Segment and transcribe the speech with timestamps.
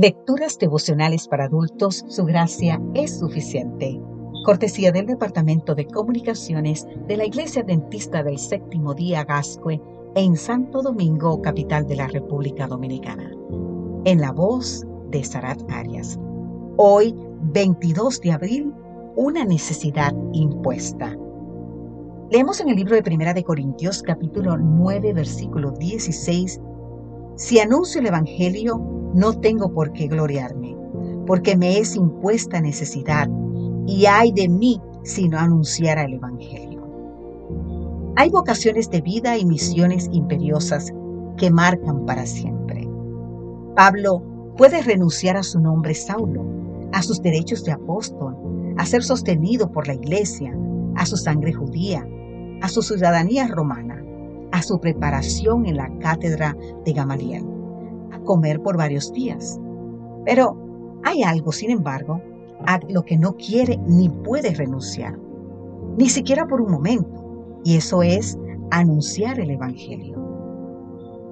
[0.00, 4.00] Lecturas devocionales para adultos, su gracia es suficiente.
[4.44, 9.82] Cortesía del Departamento de Comunicaciones de la Iglesia Dentista del Séptimo Día Gascue
[10.14, 13.32] en Santo Domingo, capital de la República Dominicana.
[14.04, 16.16] En la voz de Sarat Arias.
[16.76, 17.12] Hoy,
[17.52, 18.72] 22 de abril,
[19.16, 21.16] una necesidad impuesta.
[22.30, 26.60] Leemos en el libro de Primera de Corintios, capítulo 9, versículo 16.
[27.34, 30.76] Si anuncio el Evangelio, no tengo por qué gloriarme,
[31.26, 33.28] porque me es impuesta necesidad,
[33.86, 36.82] y hay de mí si no anunciara el Evangelio.
[38.16, 40.92] Hay vocaciones de vida y misiones imperiosas
[41.36, 42.88] que marcan para siempre.
[43.76, 44.22] Pablo
[44.56, 46.44] puede renunciar a su nombre Saulo,
[46.92, 48.36] a sus derechos de apóstol,
[48.76, 50.56] a ser sostenido por la iglesia,
[50.96, 52.06] a su sangre judía,
[52.60, 54.02] a su ciudadanía romana,
[54.50, 57.57] a su preparación en la cátedra de Gamaliel
[58.28, 59.58] comer por varios días.
[60.26, 60.54] Pero
[61.02, 62.20] hay algo, sin embargo,
[62.66, 65.18] a lo que no quiere ni puede renunciar,
[65.96, 68.38] ni siquiera por un momento, y eso es
[68.70, 70.14] anunciar el Evangelio.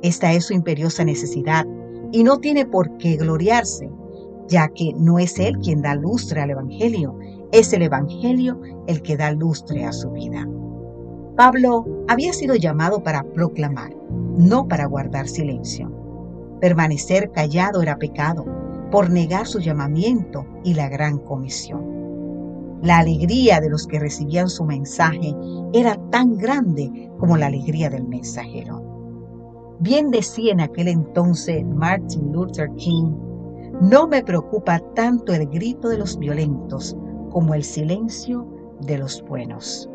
[0.00, 1.66] Esta es su imperiosa necesidad
[2.10, 3.90] y no tiene por qué gloriarse,
[4.48, 7.18] ya que no es Él quien da lustre al Evangelio,
[7.52, 10.48] es el Evangelio el que da lustre a su vida.
[11.36, 13.94] Pablo había sido llamado para proclamar,
[14.38, 15.97] no para guardar silencio.
[16.60, 18.44] Permanecer callado era pecado
[18.90, 21.98] por negar su llamamiento y la gran comisión.
[22.82, 25.34] La alegría de los que recibían su mensaje
[25.72, 28.82] era tan grande como la alegría del mensajero.
[29.80, 33.12] Bien decía en aquel entonces Martin Luther King,
[33.80, 36.96] no me preocupa tanto el grito de los violentos
[37.30, 38.46] como el silencio
[38.80, 39.88] de los buenos.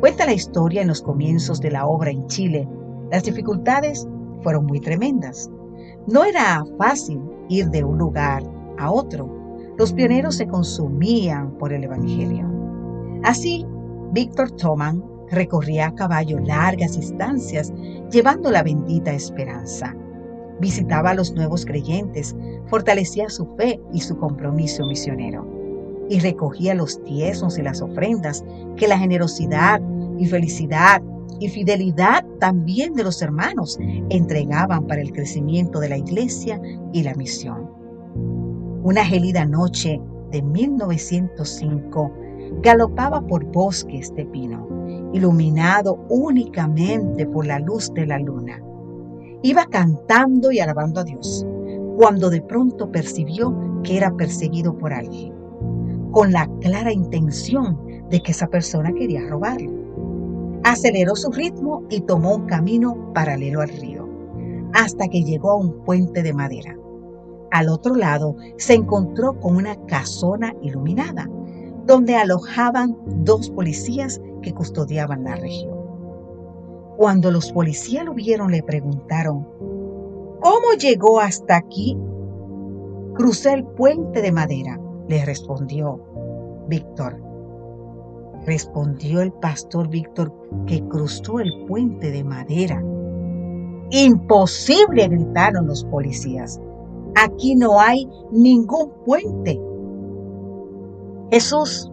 [0.00, 2.68] Cuenta la historia en los comienzos de la obra en Chile,
[3.10, 4.06] las dificultades
[4.42, 5.50] fueron muy tremendas.
[6.06, 8.42] No era fácil ir de un lugar
[8.78, 9.28] a otro.
[9.76, 12.46] Los pioneros se consumían por el Evangelio.
[13.24, 13.66] Así,
[14.12, 17.72] Víctor Thoman recorría a caballo largas distancias
[18.10, 19.94] llevando la bendita esperanza.
[20.60, 22.34] Visitaba a los nuevos creyentes,
[22.66, 25.46] fortalecía su fe y su compromiso misionero,
[26.08, 28.44] y recogía los diezmos y las ofrendas
[28.76, 29.80] que la generosidad
[30.18, 31.02] y felicidad
[31.40, 33.78] y fidelidad también de los hermanos
[34.10, 36.60] entregaban para el crecimiento de la iglesia
[36.92, 37.70] y la misión.
[38.82, 40.00] Una gelida noche
[40.30, 42.12] de 1905
[42.62, 44.66] galopaba por bosques de pino,
[45.12, 48.62] iluminado únicamente por la luz de la luna.
[49.42, 51.46] Iba cantando y alabando a Dios,
[51.96, 55.32] cuando de pronto percibió que era perseguido por alguien,
[56.10, 57.78] con la clara intención
[58.10, 59.87] de que esa persona quería robarlo
[60.70, 64.08] aceleró su ritmo y tomó un camino paralelo al río,
[64.74, 66.76] hasta que llegó a un puente de madera.
[67.50, 71.28] Al otro lado se encontró con una casona iluminada,
[71.86, 75.78] donde alojaban dos policías que custodiaban la región.
[76.98, 79.46] Cuando los policías lo vieron le preguntaron,
[80.40, 81.98] ¿Cómo llegó hasta aquí?
[83.14, 86.00] Crucé el puente de madera, le respondió
[86.68, 87.27] Víctor.
[88.48, 90.32] Respondió el pastor Víctor
[90.64, 92.82] que cruzó el puente de madera.
[93.90, 96.58] Imposible, gritaron los policías.
[97.14, 99.60] Aquí no hay ningún puente.
[101.30, 101.92] Jesús,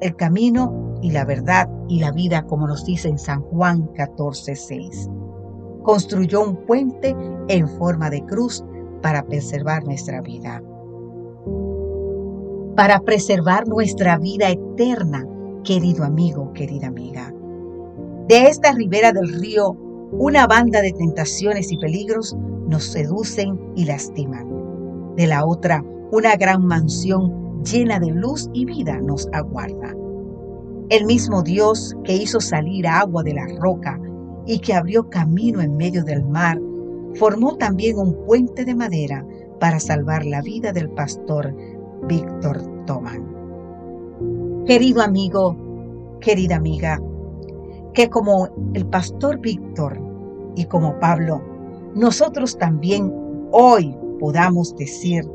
[0.00, 5.10] el camino y la verdad y la vida, como nos dice en San Juan 14:6,
[5.82, 7.14] construyó un puente
[7.48, 8.64] en forma de cruz
[9.02, 10.62] para preservar nuestra vida.
[12.76, 15.28] Para preservar nuestra vida eterna,
[15.64, 17.32] querido amigo, querida amiga.
[18.28, 19.72] De esta ribera del río,
[20.12, 22.36] una banda de tentaciones y peligros
[22.68, 25.14] nos seducen y lastiman.
[25.16, 25.82] De la otra,
[26.12, 29.94] una gran mansión llena de luz y vida nos aguarda.
[30.90, 33.98] El mismo Dios que hizo salir agua de la roca
[34.46, 36.60] y que abrió camino en medio del mar,
[37.14, 39.26] formó también un puente de madera
[39.60, 41.54] para salvar la vida del pastor
[42.06, 43.33] Víctor Tomán.
[44.66, 45.56] Querido amigo,
[46.20, 46.98] querida amiga,
[47.92, 50.00] que como el pastor Víctor
[50.56, 51.42] y como Pablo,
[51.94, 53.12] nosotros también
[53.52, 55.30] hoy podamos decir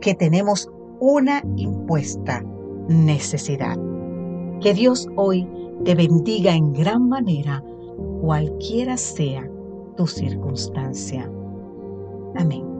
[0.00, 0.70] que tenemos
[1.00, 2.44] una impuesta
[2.88, 3.76] necesidad.
[4.60, 5.48] Que Dios hoy
[5.84, 7.64] te bendiga en gran manera,
[8.20, 9.50] cualquiera sea
[9.96, 11.28] tu circunstancia.
[12.36, 12.77] Amén.